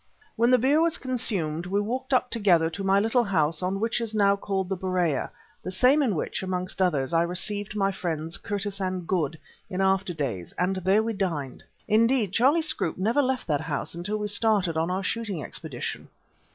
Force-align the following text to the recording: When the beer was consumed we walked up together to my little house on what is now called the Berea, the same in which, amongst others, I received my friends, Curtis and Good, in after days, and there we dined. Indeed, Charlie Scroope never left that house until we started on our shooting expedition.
When 0.35 0.49
the 0.49 0.57
beer 0.57 0.81
was 0.81 0.97
consumed 0.97 1.67
we 1.67 1.79
walked 1.79 2.11
up 2.11 2.31
together 2.31 2.71
to 2.71 2.83
my 2.83 2.99
little 2.99 3.23
house 3.25 3.61
on 3.61 3.79
what 3.79 4.01
is 4.01 4.15
now 4.15 4.35
called 4.35 4.67
the 4.67 4.75
Berea, 4.75 5.29
the 5.61 5.69
same 5.69 6.01
in 6.01 6.15
which, 6.15 6.41
amongst 6.41 6.81
others, 6.81 7.13
I 7.13 7.21
received 7.21 7.75
my 7.75 7.91
friends, 7.91 8.37
Curtis 8.37 8.79
and 8.81 9.07
Good, 9.07 9.37
in 9.69 9.79
after 9.79 10.11
days, 10.11 10.53
and 10.57 10.77
there 10.77 11.03
we 11.03 11.13
dined. 11.13 11.63
Indeed, 11.87 12.31
Charlie 12.31 12.63
Scroope 12.63 12.97
never 12.97 13.21
left 13.21 13.45
that 13.45 13.61
house 13.61 13.93
until 13.93 14.17
we 14.17 14.27
started 14.27 14.75
on 14.75 14.89
our 14.89 15.03
shooting 15.03 15.43
expedition. 15.43 16.07